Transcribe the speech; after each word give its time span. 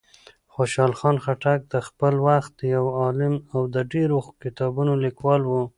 خوشحال 0.53 0.91
خان 0.99 1.17
خټک 1.23 1.59
د 1.73 1.75
خپل 1.87 2.13
وخت 2.27 2.53
یو 2.75 2.85
عالم 3.01 3.35
او 3.53 3.61
د 3.75 3.77
ډېرو 3.93 4.17
کتابونو 4.43 4.93
لیکوال 5.05 5.41
و. 5.45 5.51